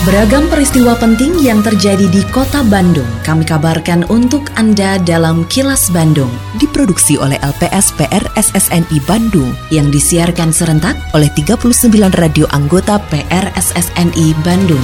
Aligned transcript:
Beragam 0.00 0.48
peristiwa 0.48 0.96
penting 0.96 1.44
yang 1.44 1.60
terjadi 1.60 2.08
di 2.08 2.24
kota 2.32 2.64
Bandung 2.72 3.04
kami 3.20 3.44
kabarkan 3.44 4.08
untuk 4.08 4.48
Anda 4.56 4.96
dalam 4.96 5.44
Kilas 5.52 5.92
Bandung. 5.92 6.32
Diproduksi 6.56 7.20
oleh 7.20 7.36
LPS 7.44 7.92
PR 8.00 8.24
SSNI 8.32 8.96
Bandung 9.04 9.52
yang 9.68 9.92
disiarkan 9.92 10.56
serentak 10.56 10.96
oleh 11.12 11.28
39 11.36 11.84
radio 12.16 12.48
anggota 12.48 12.96
PR 13.12 13.52
SSNI 13.52 14.32
Bandung. 14.40 14.80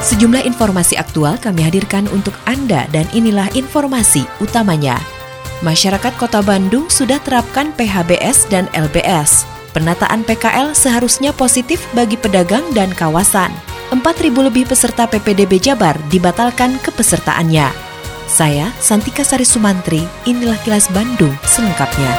Sejumlah 0.00 0.48
informasi 0.48 0.96
aktual 0.96 1.36
kami 1.36 1.68
hadirkan 1.68 2.08
untuk 2.08 2.32
Anda 2.48 2.88
dan 2.96 3.04
inilah 3.12 3.52
informasi 3.52 4.24
utamanya. 4.40 5.21
Masyarakat 5.62 6.18
Kota 6.18 6.42
Bandung 6.42 6.90
sudah 6.90 7.22
terapkan 7.22 7.70
PHBS 7.78 8.50
dan 8.50 8.66
LBS. 8.74 9.46
Penataan 9.70 10.26
PKL 10.26 10.74
seharusnya 10.74 11.30
positif 11.30 11.78
bagi 11.94 12.18
pedagang 12.18 12.66
dan 12.74 12.90
kawasan. 12.90 13.54
4.000 13.94 14.02
lebih 14.42 14.66
peserta 14.66 15.06
PPDB 15.06 15.62
Jabar 15.62 15.94
dibatalkan 16.10 16.82
kepesertaannya. 16.82 17.70
Saya, 18.26 18.74
Santika 18.82 19.22
Sari 19.22 19.46
Sumantri, 19.46 20.02
inilah 20.26 20.58
kilas 20.66 20.90
Bandung 20.90 21.30
selengkapnya. 21.46 22.10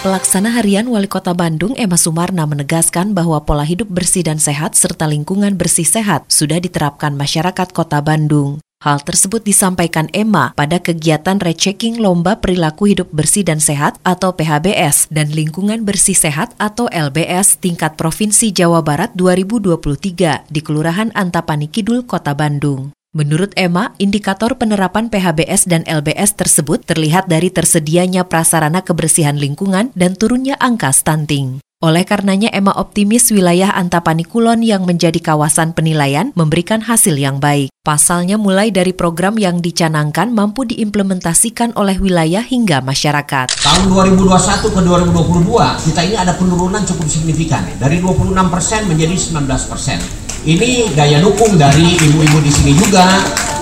Pelaksana 0.00 0.56
harian 0.56 0.88
Wali 0.88 1.04
Kota 1.04 1.36
Bandung 1.36 1.76
Emma 1.76 2.00
Sumarna 2.00 2.48
menegaskan 2.48 3.12
bahwa 3.12 3.44
pola 3.44 3.68
hidup 3.68 3.92
bersih 3.92 4.24
dan 4.24 4.40
sehat 4.40 4.72
serta 4.72 5.04
lingkungan 5.04 5.60
bersih 5.60 5.84
sehat 5.84 6.24
sudah 6.32 6.56
diterapkan 6.56 7.12
masyarakat 7.12 7.68
Kota 7.76 8.00
Bandung. 8.00 8.64
Hal 8.80 9.04
tersebut 9.04 9.44
disampaikan 9.44 10.08
Emma 10.16 10.56
pada 10.56 10.80
kegiatan 10.80 11.36
rechecking 11.36 12.00
Lomba 12.00 12.40
Perilaku 12.40 12.88
Hidup 12.88 13.12
Bersih 13.12 13.44
dan 13.44 13.60
Sehat 13.60 14.00
atau 14.08 14.32
PHBS 14.32 15.12
dan 15.12 15.28
Lingkungan 15.28 15.84
Bersih 15.84 16.16
Sehat 16.16 16.56
atau 16.56 16.88
LBS 16.88 17.60
tingkat 17.60 18.00
Provinsi 18.00 18.56
Jawa 18.56 18.80
Barat 18.80 19.12
2023 19.12 20.48
di 20.48 20.60
Kelurahan 20.64 21.12
Antapani 21.12 21.68
Kidul, 21.68 22.08
Kota 22.08 22.32
Bandung. 22.32 22.96
Menurut 23.12 23.52
Emma, 23.52 23.92
indikator 24.00 24.56
penerapan 24.56 25.12
PHBS 25.12 25.68
dan 25.68 25.84
LBS 25.84 26.40
tersebut 26.40 26.80
terlihat 26.80 27.28
dari 27.28 27.52
tersedianya 27.52 28.24
prasarana 28.24 28.80
kebersihan 28.80 29.36
lingkungan 29.36 29.92
dan 29.92 30.16
turunnya 30.16 30.56
angka 30.56 30.88
stunting. 30.96 31.60
Oleh 31.80 32.04
karenanya 32.04 32.52
Emma 32.52 32.76
optimis 32.76 33.32
wilayah 33.32 33.72
Antapani 33.72 34.20
Kulon 34.20 34.60
yang 34.60 34.84
menjadi 34.84 35.16
kawasan 35.16 35.72
penilaian 35.72 36.28
memberikan 36.36 36.84
hasil 36.84 37.16
yang 37.16 37.40
baik. 37.40 37.72
Pasalnya 37.80 38.36
mulai 38.36 38.68
dari 38.68 38.92
program 38.92 39.40
yang 39.40 39.64
dicanangkan 39.64 40.28
mampu 40.28 40.68
diimplementasikan 40.68 41.72
oleh 41.80 41.96
wilayah 41.96 42.44
hingga 42.44 42.84
masyarakat. 42.84 43.56
Tahun 43.64 43.82
2021 43.96 44.76
ke 44.76 44.80
2022 44.84 45.88
kita 45.88 46.00
ini 46.04 46.16
ada 46.20 46.36
penurunan 46.36 46.84
cukup 46.84 47.08
signifikan 47.08 47.64
dari 47.80 47.96
26% 47.96 48.84
menjadi 48.84 49.16
19%. 49.16 50.52
Ini 50.52 50.92
gaya 50.92 51.24
dukung 51.24 51.56
dari 51.56 51.96
ibu-ibu 51.96 52.44
di 52.44 52.52
sini 52.52 52.76
juga 52.76 53.08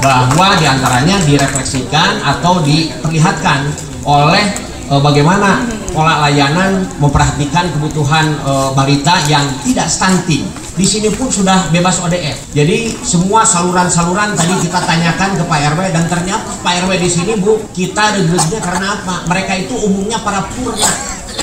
bahwa 0.02 0.58
di 0.58 0.66
antaranya 0.66 1.22
direfleksikan 1.22 2.27
atau 2.27 2.66
diperlihatkan 2.66 3.70
oleh 4.02 4.42
e, 4.91 4.94
bagaimana 4.98 5.78
pola 5.91 6.27
layanan 6.28 6.86
memperhatikan 7.00 7.69
kebutuhan 7.75 8.36
e, 8.41 8.53
balita 8.72 9.19
yang 9.27 9.44
tidak 9.64 9.89
stunting. 9.89 10.45
Di 10.78 10.86
sini 10.86 11.11
pun 11.11 11.27
sudah 11.27 11.69
bebas 11.75 11.98
ODF. 11.98 12.55
Jadi 12.55 12.95
semua 13.03 13.42
saluran-saluran 13.42 14.39
tadi 14.39 14.55
kita 14.62 14.78
tanyakan 14.78 15.34
ke 15.34 15.42
Pak 15.42 15.61
RW 15.75 15.80
dan 15.91 16.05
ternyata 16.06 16.50
Pak 16.62 16.86
RW 16.86 16.91
di 17.03 17.11
sini 17.11 17.33
Bu, 17.34 17.58
kita 17.75 18.14
regresinya 18.14 18.61
karena 18.62 18.86
apa? 18.95 19.27
Mereka 19.27 19.53
itu 19.67 19.75
umumnya 19.75 20.22
para 20.22 20.47
purna 20.55 20.90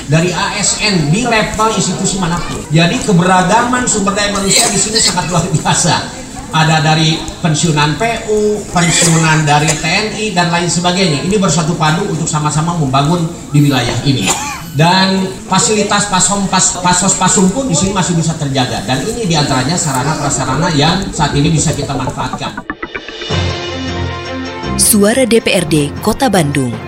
dari 0.08 0.32
ASN 0.32 1.12
di 1.12 1.28
level 1.28 1.68
institusi 1.76 2.16
mana 2.16 2.40
pun. 2.40 2.64
Jadi 2.72 2.96
keberagaman 3.04 3.84
sumber 3.84 4.16
daya 4.16 4.32
manusia 4.32 4.64
di 4.72 4.78
sini 4.80 4.96
sangat 4.96 5.28
luar 5.28 5.44
biasa 5.52 6.25
ada 6.56 6.80
dari 6.80 7.20
pensiunan 7.44 8.00
PU, 8.00 8.64
pensiunan 8.72 9.44
dari 9.44 9.68
TNI 9.68 10.32
dan 10.32 10.48
lain 10.48 10.68
sebagainya. 10.72 11.28
Ini 11.28 11.36
bersatu 11.36 11.76
padu 11.76 12.08
untuk 12.08 12.24
sama-sama 12.24 12.72
membangun 12.80 13.28
di 13.52 13.68
wilayah 13.68 13.96
ini. 14.08 14.24
Dan 14.76 15.24
fasilitas 15.48 16.08
pasom 16.12 16.48
pas, 16.48 16.80
pasos 16.84 17.16
pasum 17.16 17.48
pun 17.52 17.64
di 17.68 17.76
sini 17.76 17.92
masih 17.92 18.16
bisa 18.16 18.36
terjaga. 18.36 18.84
Dan 18.84 19.04
ini 19.04 19.28
di 19.28 19.36
antaranya 19.36 19.76
sarana 19.76 20.16
prasarana 20.16 20.68
yang 20.72 21.12
saat 21.12 21.32
ini 21.36 21.52
bisa 21.52 21.72
kita 21.76 21.92
manfaatkan. 21.96 22.64
Suara 24.76 25.24
DPRD 25.24 26.04
Kota 26.04 26.28
Bandung. 26.28 26.85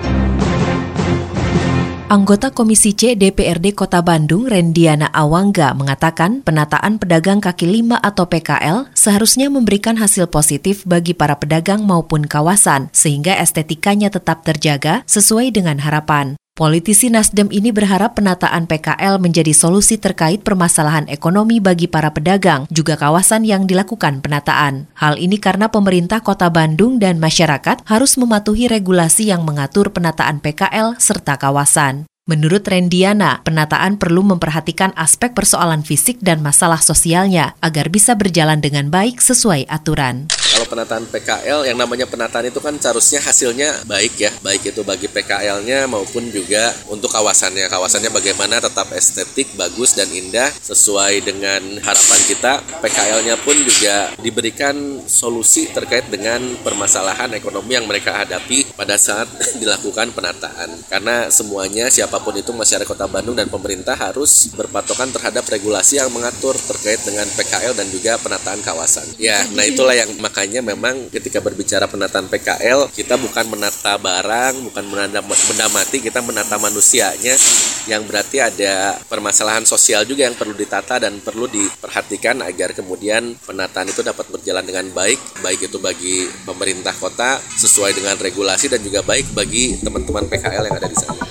Anggota 2.08 2.48
Komisi 2.48 2.96
C 2.96 3.20
DPRD 3.20 3.76
Kota 3.76 4.00
Bandung, 4.00 4.48
Rendiana 4.48 5.12
Awangga, 5.12 5.76
mengatakan 5.76 6.40
penataan 6.40 6.96
pedagang 6.96 7.36
kaki 7.36 7.68
lima 7.68 8.00
atau 8.00 8.24
PKL 8.24 8.88
seharusnya 8.96 9.52
memberikan 9.52 10.00
hasil 10.00 10.24
positif 10.32 10.88
bagi 10.88 11.12
para 11.12 11.36
pedagang 11.36 11.84
maupun 11.84 12.24
kawasan, 12.24 12.88
sehingga 12.96 13.36
estetikanya 13.36 14.08
tetap 14.08 14.40
terjaga 14.40 15.04
sesuai 15.04 15.52
dengan 15.52 15.84
harapan. 15.84 16.40
Politisi 16.58 17.06
Nasdem 17.06 17.54
ini 17.54 17.70
berharap 17.70 18.18
penataan 18.18 18.66
PKL 18.66 19.22
menjadi 19.22 19.54
solusi 19.54 19.94
terkait 19.94 20.42
permasalahan 20.42 21.06
ekonomi 21.06 21.62
bagi 21.62 21.86
para 21.86 22.10
pedagang, 22.10 22.66
juga 22.74 22.98
kawasan 22.98 23.46
yang 23.46 23.70
dilakukan 23.70 24.18
penataan. 24.18 24.90
Hal 24.98 25.22
ini 25.22 25.38
karena 25.38 25.70
pemerintah 25.70 26.18
kota 26.18 26.50
Bandung 26.50 26.98
dan 26.98 27.22
masyarakat 27.22 27.86
harus 27.86 28.18
mematuhi 28.18 28.66
regulasi 28.66 29.30
yang 29.30 29.46
mengatur 29.46 29.94
penataan 29.94 30.42
PKL 30.42 30.98
serta 30.98 31.38
kawasan. 31.38 32.10
Menurut 32.26 32.66
Rendiana, 32.66 33.38
penataan 33.46 33.94
perlu 33.94 34.26
memperhatikan 34.26 34.90
aspek 34.98 35.38
persoalan 35.38 35.86
fisik 35.86 36.18
dan 36.18 36.42
masalah 36.42 36.82
sosialnya 36.82 37.54
agar 37.62 37.86
bisa 37.86 38.18
berjalan 38.18 38.58
dengan 38.58 38.90
baik 38.90 39.22
sesuai 39.22 39.70
aturan 39.70 40.26
kalau 40.58 40.74
penataan 40.74 41.06
PKL 41.06 41.70
yang 41.70 41.78
namanya 41.78 42.10
penataan 42.10 42.50
itu 42.50 42.58
kan 42.58 42.74
seharusnya 42.82 43.22
hasilnya 43.22 43.86
baik 43.86 44.18
ya. 44.18 44.34
Baik 44.42 44.74
itu 44.74 44.82
bagi 44.82 45.06
PKL-nya 45.06 45.86
maupun 45.86 46.34
juga 46.34 46.74
untuk 46.90 47.14
kawasannya. 47.14 47.70
Kawasannya 47.70 48.10
bagaimana 48.10 48.58
tetap 48.58 48.90
estetik 48.90 49.54
bagus 49.54 49.94
dan 49.94 50.10
indah. 50.10 50.50
Sesuai 50.50 51.22
dengan 51.22 51.62
harapan 51.78 52.20
kita 52.26 52.52
PKL-nya 52.82 53.38
pun 53.38 53.54
juga 53.54 54.10
diberikan 54.18 54.74
solusi 55.06 55.70
terkait 55.70 56.10
dengan 56.10 56.42
permasalahan 56.66 57.30
ekonomi 57.38 57.78
yang 57.78 57.86
mereka 57.86 58.18
hadapi 58.26 58.66
pada 58.74 58.98
saat 58.98 59.30
dilakukan 59.62 60.10
penataan. 60.10 60.74
Karena 60.90 61.30
semuanya 61.30 61.86
siapa 61.86 62.18
pun 62.18 62.34
itu 62.34 62.50
masyarakat 62.50 62.82
kota 62.82 63.06
Bandung 63.06 63.38
dan 63.38 63.46
pemerintah 63.46 63.94
harus 63.94 64.50
berpatokan 64.58 65.14
terhadap 65.14 65.46
regulasi 65.46 66.02
yang 66.02 66.10
mengatur 66.10 66.58
terkait 66.58 66.98
dengan 67.06 67.30
PKL 67.38 67.78
dan 67.78 67.86
juga 67.94 68.18
penataan 68.18 68.58
kawasan. 68.66 69.06
Ya 69.22 69.46
nah 69.54 69.62
itulah 69.62 69.94
yang 69.94 70.10
makanya 70.18 70.47
makanya 70.48 70.64
memang 70.72 71.12
ketika 71.12 71.44
berbicara 71.44 71.84
penataan 71.84 72.24
PKL 72.24 72.88
kita 72.96 73.20
bukan 73.20 73.52
menata 73.52 74.00
barang 74.00 74.64
bukan 74.64 74.84
menata 74.88 75.20
benda 75.20 75.68
mati 75.68 76.00
kita 76.00 76.24
menata 76.24 76.56
manusianya 76.56 77.36
yang 77.84 78.08
berarti 78.08 78.40
ada 78.40 78.96
permasalahan 79.12 79.68
sosial 79.68 80.08
juga 80.08 80.24
yang 80.24 80.32
perlu 80.32 80.56
ditata 80.56 81.04
dan 81.04 81.20
perlu 81.20 81.52
diperhatikan 81.52 82.40
agar 82.40 82.72
kemudian 82.72 83.36
penataan 83.44 83.92
itu 83.92 84.00
dapat 84.00 84.24
berjalan 84.32 84.64
dengan 84.64 84.88
baik 84.96 85.20
baik 85.44 85.68
itu 85.68 85.76
bagi 85.76 86.24
pemerintah 86.48 86.96
kota 86.96 87.36
sesuai 87.60 87.92
dengan 87.92 88.16
regulasi 88.16 88.72
dan 88.72 88.80
juga 88.80 89.04
baik 89.04 89.36
bagi 89.36 89.76
teman-teman 89.84 90.32
PKL 90.32 90.64
yang 90.64 90.76
ada 90.80 90.88
di 90.88 90.96
sana. 90.96 91.24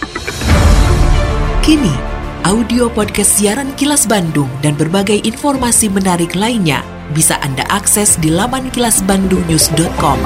Kini 1.66 1.96
audio 2.46 2.86
podcast 2.94 3.42
siaran 3.42 3.74
Kilas 3.74 4.06
Bandung 4.06 4.54
dan 4.62 4.78
berbagai 4.78 5.26
informasi 5.26 5.90
menarik 5.90 6.38
lainnya 6.38 6.97
bisa 7.12 7.40
Anda 7.44 7.64
akses 7.70 8.16
di 8.20 8.34
laman 8.34 8.72
kilasbandungnews.com. 8.72 10.20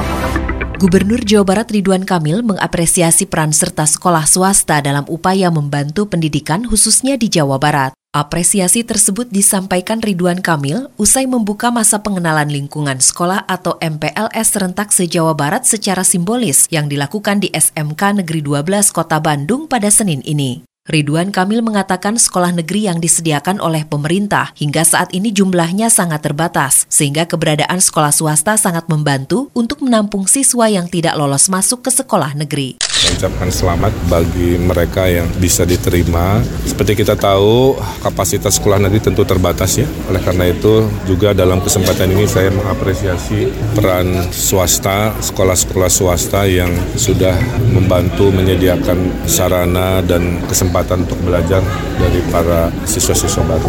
Gubernur 0.82 1.22
Jawa 1.22 1.46
Barat 1.46 1.70
Ridwan 1.70 2.02
Kamil 2.02 2.42
mengapresiasi 2.42 3.30
peran 3.30 3.54
serta 3.54 3.86
sekolah 3.86 4.26
swasta 4.26 4.82
dalam 4.82 5.06
upaya 5.06 5.46
membantu 5.46 6.10
pendidikan 6.10 6.66
khususnya 6.66 7.14
di 7.14 7.30
Jawa 7.30 7.62
Barat. 7.62 7.94
Apresiasi 8.10 8.82
tersebut 8.82 9.30
disampaikan 9.30 10.02
Ridwan 10.02 10.42
Kamil 10.42 10.90
usai 10.98 11.30
membuka 11.30 11.70
masa 11.70 12.02
pengenalan 12.02 12.50
lingkungan 12.50 12.98
sekolah 12.98 13.46
atau 13.46 13.78
MPLS 13.78 14.58
serentak 14.58 14.90
se-Jawa 14.90 15.38
Barat 15.38 15.64
secara 15.70 16.02
simbolis 16.02 16.66
yang 16.74 16.90
dilakukan 16.90 17.40
di 17.40 17.48
SMK 17.54 18.20
Negeri 18.20 18.42
12 18.42 18.90
Kota 18.90 19.22
Bandung 19.22 19.70
pada 19.70 19.86
Senin 19.86 20.18
ini. 20.26 20.71
Ridwan 20.82 21.30
Kamil 21.30 21.62
mengatakan 21.62 22.18
sekolah 22.18 22.58
negeri 22.58 22.90
yang 22.90 22.98
disediakan 22.98 23.62
oleh 23.62 23.86
pemerintah 23.86 24.50
hingga 24.58 24.82
saat 24.82 25.14
ini 25.14 25.30
jumlahnya 25.30 25.86
sangat 25.86 26.26
terbatas, 26.26 26.90
sehingga 26.90 27.22
keberadaan 27.22 27.78
sekolah 27.78 28.10
swasta 28.10 28.58
sangat 28.58 28.90
membantu 28.90 29.46
untuk 29.54 29.78
menampung 29.78 30.26
siswa 30.26 30.66
yang 30.66 30.90
tidak 30.90 31.14
lolos 31.14 31.46
masuk 31.46 31.86
ke 31.86 31.90
sekolah 31.94 32.34
negeri. 32.34 32.82
Mengucapkan 32.82 33.50
selamat 33.50 33.94
bagi 34.10 34.58
mereka 34.58 35.06
yang 35.06 35.30
bisa 35.38 35.62
diterima. 35.62 36.42
Seperti 36.66 36.98
kita 36.98 37.14
tahu, 37.14 37.78
kapasitas 38.02 38.58
sekolah 38.58 38.82
negeri 38.82 39.06
tentu 39.06 39.22
terbatas 39.22 39.78
ya. 39.78 39.86
Oleh 40.10 40.22
karena 40.22 40.50
itu, 40.50 40.90
juga 41.06 41.30
dalam 41.30 41.62
kesempatan 41.62 42.10
ini 42.10 42.26
saya 42.26 42.50
mengapresiasi 42.50 43.54
peran 43.78 44.34
swasta, 44.34 45.14
sekolah-sekolah 45.18 45.90
swasta 45.90 46.42
yang 46.46 46.74
sudah 46.98 47.38
membantu 47.70 48.34
menyediakan 48.34 49.30
sarana 49.30 50.02
dan 50.02 50.42
kesempatan 50.46 50.71
kesempatan 50.72 51.04
untuk 51.04 51.20
belajar 51.20 51.60
dari 52.00 52.24
para 52.32 52.72
siswa-siswa 52.88 53.44
baru. 53.44 53.68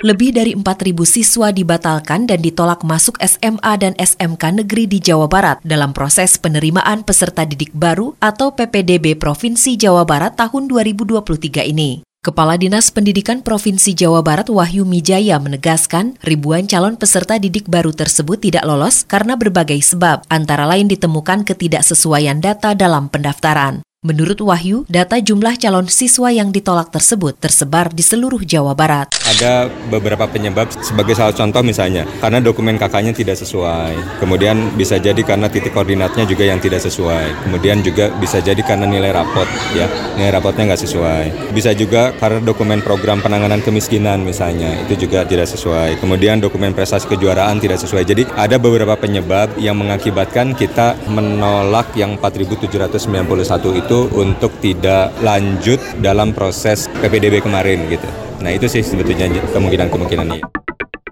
Lebih 0.00 0.30
dari 0.32 0.56
4.000 0.56 0.96
siswa 1.04 1.52
dibatalkan 1.52 2.24
dan 2.24 2.40
ditolak 2.40 2.80
masuk 2.86 3.20
SMA 3.20 3.72
dan 3.76 3.92
SMK 4.00 4.64
negeri 4.64 4.88
di 4.88 4.96
Jawa 5.04 5.28
Barat 5.28 5.60
dalam 5.60 5.92
proses 5.92 6.40
penerimaan 6.40 7.04
peserta 7.04 7.44
didik 7.44 7.76
baru 7.76 8.16
atau 8.16 8.56
PPDB 8.56 9.20
Provinsi 9.20 9.76
Jawa 9.76 10.08
Barat 10.08 10.40
tahun 10.40 10.72
2023 10.72 11.68
ini. 11.68 12.00
Kepala 12.24 12.56
Dinas 12.56 12.88
Pendidikan 12.88 13.44
Provinsi 13.44 13.92
Jawa 13.92 14.24
Barat 14.24 14.48
Wahyu 14.48 14.88
Mijaya 14.88 15.36
menegaskan 15.36 16.16
ribuan 16.24 16.64
calon 16.64 16.96
peserta 16.96 17.36
didik 17.36 17.68
baru 17.68 17.92
tersebut 17.92 18.40
tidak 18.40 18.64
lolos 18.64 19.04
karena 19.04 19.36
berbagai 19.36 19.82
sebab, 19.84 20.24
antara 20.32 20.64
lain 20.64 20.88
ditemukan 20.88 21.44
ketidaksesuaian 21.44 22.38
data 22.40 22.72
dalam 22.72 23.10
pendaftaran. 23.12 23.84
Menurut 24.08 24.40
Wahyu, 24.40 24.88
data 24.88 25.20
jumlah 25.20 25.60
calon 25.60 25.84
siswa 25.84 26.32
yang 26.32 26.48
ditolak 26.48 26.88
tersebut 26.88 27.36
tersebar 27.36 27.92
di 27.92 28.00
seluruh 28.00 28.40
Jawa 28.40 28.72
Barat. 28.72 29.12
Ada 29.28 29.68
beberapa 29.92 30.24
penyebab, 30.24 30.72
sebagai 30.80 31.12
salah 31.12 31.36
contoh 31.36 31.60
misalnya, 31.60 32.08
karena 32.16 32.40
dokumen 32.40 32.80
kakaknya 32.80 33.12
tidak 33.12 33.36
sesuai. 33.36 34.16
Kemudian 34.16 34.72
bisa 34.80 34.96
jadi 34.96 35.20
karena 35.20 35.52
titik 35.52 35.76
koordinatnya 35.76 36.24
juga 36.24 36.48
yang 36.48 36.56
tidak 36.56 36.80
sesuai. 36.88 37.44
Kemudian 37.44 37.84
juga 37.84 38.08
bisa 38.16 38.40
jadi 38.40 38.56
karena 38.64 38.88
nilai 38.88 39.12
rapot, 39.12 39.44
ya, 39.76 39.84
nilai 40.16 40.32
rapotnya 40.32 40.72
nggak 40.72 40.82
sesuai. 40.88 41.52
Bisa 41.52 41.76
juga 41.76 42.16
karena 42.16 42.40
dokumen 42.40 42.80
program 42.80 43.20
penanganan 43.20 43.60
kemiskinan 43.60 44.24
misalnya, 44.24 44.72
itu 44.88 45.04
juga 45.04 45.28
tidak 45.28 45.52
sesuai. 45.52 46.00
Kemudian 46.00 46.40
dokumen 46.40 46.72
prestasi 46.72 47.12
kejuaraan 47.12 47.60
tidak 47.60 47.76
sesuai. 47.76 48.08
Jadi 48.08 48.24
ada 48.40 48.56
beberapa 48.56 48.96
penyebab 48.96 49.60
yang 49.60 49.76
mengakibatkan 49.76 50.56
kita 50.56 50.96
menolak 51.12 51.92
yang 51.92 52.16
4.791 52.16 53.84
itu 53.84 53.97
untuk 54.14 54.54
tidak 54.62 55.10
lanjut 55.18 55.82
dalam 55.98 56.30
proses 56.30 56.86
PPDB 57.02 57.42
kemarin 57.42 57.90
gitu. 57.90 58.06
Nah 58.38 58.54
itu 58.54 58.70
sih 58.70 58.86
sebetulnya 58.86 59.26
kemungkinan-kemungkinannya. 59.50 60.68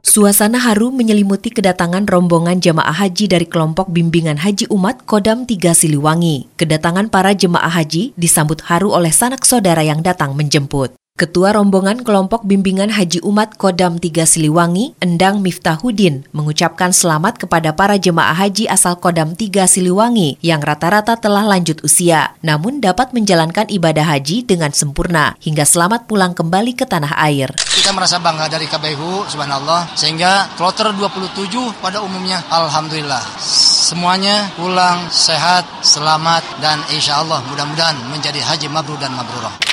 Suasana 0.06 0.62
haru 0.62 0.94
menyelimuti 0.94 1.50
kedatangan 1.50 2.06
rombongan 2.06 2.62
jemaah 2.62 2.94
haji 2.94 3.26
dari 3.26 3.44
kelompok 3.44 3.90
bimbingan 3.90 4.38
haji 4.38 4.70
umat 4.70 5.02
Kodam 5.02 5.44
Tiga 5.44 5.74
Siliwangi. 5.74 6.46
Kedatangan 6.54 7.10
para 7.10 7.34
jemaah 7.34 7.68
haji 7.68 8.14
disambut 8.14 8.62
haru 8.70 8.94
oleh 8.94 9.10
sanak 9.10 9.42
saudara 9.42 9.82
yang 9.82 10.06
datang 10.06 10.38
menjemput. 10.38 10.94
Ketua 11.16 11.56
rombongan 11.56 12.04
kelompok 12.04 12.44
bimbingan 12.44 12.92
Haji 12.92 13.24
Umat 13.24 13.56
Kodam 13.56 13.96
Tiga 13.96 14.28
Siliwangi, 14.28 15.00
Endang 15.00 15.40
Miftahudin, 15.40 16.28
mengucapkan 16.36 16.92
selamat 16.92 17.40
kepada 17.40 17.72
para 17.72 17.96
jemaah 17.96 18.36
haji 18.36 18.68
asal 18.68 19.00
Kodam 19.00 19.32
Tiga 19.32 19.64
Siliwangi 19.64 20.36
yang 20.44 20.60
rata-rata 20.60 21.16
telah 21.16 21.40
lanjut 21.48 21.80
usia, 21.80 22.36
namun 22.44 22.84
dapat 22.84 23.16
menjalankan 23.16 23.64
ibadah 23.72 24.04
haji 24.04 24.44
dengan 24.44 24.76
sempurna 24.76 25.40
hingga 25.40 25.64
selamat 25.64 26.04
pulang 26.04 26.36
kembali 26.36 26.76
ke 26.76 26.84
tanah 26.84 27.16
air. 27.24 27.48
Kita 27.64 27.96
merasa 27.96 28.20
bangga 28.20 28.52
dari 28.52 28.68
KBU, 28.68 29.32
subhanallah, 29.32 29.96
sehingga 29.96 30.52
kloter 30.60 30.92
27 30.92 31.80
pada 31.80 32.04
umumnya, 32.04 32.44
Alhamdulillah. 32.52 33.24
Semuanya 33.40 34.52
pulang 34.52 35.08
sehat, 35.08 35.64
selamat, 35.80 36.60
dan 36.60 36.84
insya 36.92 37.24
Allah 37.24 37.40
mudah-mudahan 37.48 38.04
menjadi 38.12 38.44
haji 38.44 38.68
mabrur 38.68 39.00
dan 39.00 39.16
mabrurah. 39.16 39.65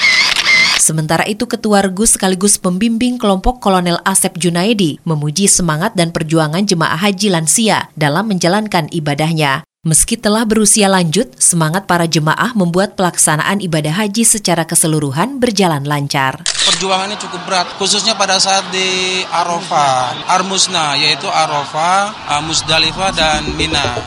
Sementara 0.83 1.23
itu 1.23 1.47
Ketua 1.47 1.79
Regu 1.79 2.03
sekaligus 2.03 2.59
pembimbing 2.59 3.15
kelompok 3.15 3.63
Kolonel 3.63 4.03
Asep 4.03 4.35
Junaidi 4.35 4.99
memuji 5.07 5.47
semangat 5.47 5.95
dan 5.95 6.11
perjuangan 6.11 6.59
jemaah 6.59 6.99
haji 6.99 7.31
lansia 7.31 7.87
dalam 7.95 8.27
menjalankan 8.27 8.91
ibadahnya. 8.91 9.63
Meski 9.87 10.19
telah 10.19 10.43
berusia 10.43 10.91
lanjut, 10.91 11.39
semangat 11.39 11.87
para 11.87 12.03
jemaah 12.03 12.51
membuat 12.51 12.99
pelaksanaan 12.99 13.63
ibadah 13.63 13.95
haji 13.95 14.27
secara 14.27 14.67
keseluruhan 14.67 15.39
berjalan 15.39 15.87
lancar. 15.87 16.43
Perjuangannya 16.43 17.15
cukup 17.15 17.47
berat, 17.47 17.67
khususnya 17.79 18.19
pada 18.19 18.35
saat 18.43 18.67
di 18.75 19.23
Arafah, 19.31 20.35
Armusna, 20.35 20.99
yaitu 20.99 21.31
Arafah, 21.31 22.11
Musdalifah, 22.43 23.11
dan 23.15 23.47
Mina. 23.55 24.03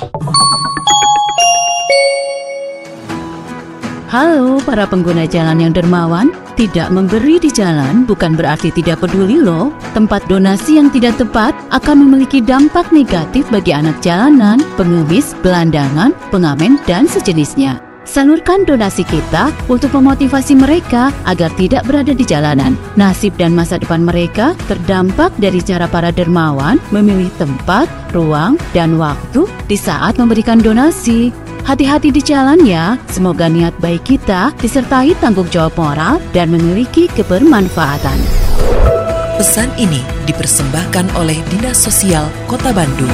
Halo 4.06 4.62
para 4.62 4.86
pengguna 4.86 5.26
jalan 5.26 5.58
yang 5.58 5.74
dermawan, 5.74 6.30
tidak 6.54 6.94
memberi 6.94 7.42
di 7.42 7.50
jalan 7.50 8.06
bukan 8.06 8.38
berarti 8.38 8.70
tidak 8.70 9.02
peduli 9.02 9.42
loh. 9.42 9.74
Tempat 9.98 10.30
donasi 10.30 10.78
yang 10.78 10.94
tidak 10.94 11.18
tepat 11.18 11.50
akan 11.74 12.06
memiliki 12.06 12.38
dampak 12.38 12.86
negatif 12.94 13.42
bagi 13.50 13.74
anak 13.74 13.98
jalanan, 14.06 14.62
pengemis, 14.78 15.34
gelandangan, 15.42 16.14
pengamen, 16.30 16.78
dan 16.86 17.10
sejenisnya. 17.10 17.82
Salurkan 18.06 18.62
donasi 18.62 19.02
kita 19.02 19.50
untuk 19.66 19.90
memotivasi 19.90 20.54
mereka 20.54 21.10
agar 21.26 21.50
tidak 21.58 21.82
berada 21.90 22.14
di 22.14 22.22
jalanan. 22.22 22.78
Nasib 22.94 23.34
dan 23.34 23.58
masa 23.58 23.82
depan 23.82 24.06
mereka 24.06 24.54
terdampak 24.70 25.34
dari 25.42 25.58
cara 25.58 25.90
para 25.90 26.14
dermawan 26.14 26.78
memilih 26.94 27.34
tempat, 27.42 27.90
ruang, 28.14 28.54
dan 28.70 28.94
waktu 29.02 29.50
di 29.66 29.74
saat 29.74 30.14
memberikan 30.22 30.62
donasi. 30.62 31.34
Hati-hati 31.66 32.14
di 32.14 32.22
jalan 32.22 32.62
ya, 32.62 32.94
semoga 33.10 33.50
niat 33.50 33.74
baik 33.82 34.06
kita 34.06 34.54
disertai 34.62 35.18
tanggung 35.18 35.50
jawab 35.50 35.74
moral 35.74 36.22
dan 36.30 36.54
memiliki 36.54 37.10
kebermanfaatan. 37.10 38.14
Pesan 39.34 39.74
ini 39.74 39.98
dipersembahkan 40.30 41.18
oleh 41.18 41.34
Dinas 41.50 41.82
Sosial 41.82 42.30
Kota 42.46 42.70
Bandung. 42.70 43.10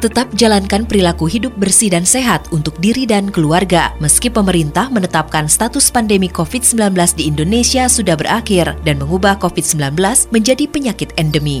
Tetap 0.00 0.32
jalankan 0.32 0.88
perilaku 0.88 1.28
hidup 1.28 1.52
bersih 1.60 1.92
dan 1.92 2.08
sehat 2.08 2.48
untuk 2.48 2.80
diri 2.80 3.04
dan 3.04 3.28
keluarga. 3.28 3.92
Meski 4.00 4.32
pemerintah 4.32 4.88
menetapkan 4.88 5.44
status 5.52 5.92
pandemi 5.92 6.32
COVID-19 6.32 6.96
di 7.12 7.28
Indonesia 7.28 7.92
sudah 7.92 8.16
berakhir 8.16 8.72
dan 8.88 8.96
mengubah 8.96 9.36
COVID-19 9.36 10.00
menjadi 10.32 10.64
penyakit 10.64 11.12
endemi. 11.20 11.60